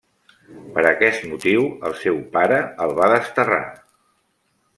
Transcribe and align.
Per 0.77 0.83
aquest 0.91 1.27
motiu 1.33 1.67
el 1.89 1.95
seu 2.05 2.17
pare 2.39 2.59
el 2.87 2.97
va 3.01 3.11
desterrar. 3.15 3.63